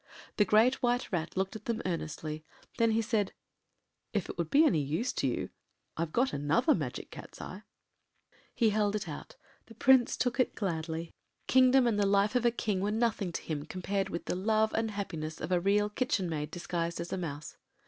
[0.37, 2.43] The Great White Rat looked at them earnestly.
[2.79, 3.33] Then he said—
[4.13, 5.51] “If it would be of any use to you,
[5.95, 7.61] I’ve got another Magic Cat’s eye.”
[8.55, 9.35] He held it out.
[9.67, 11.11] The Prince took it gladly.
[11.45, 14.73] Kingdom and the life of a king were nothing to him compared with the love
[14.73, 17.57] and happiness of a Real Kitchen Maid disguised as a mouse.